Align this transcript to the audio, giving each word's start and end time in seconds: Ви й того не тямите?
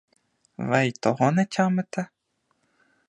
Ви 0.57 0.85
й 0.87 0.91
того 0.91 1.31
не 1.31 1.45
тямите? 1.45 2.07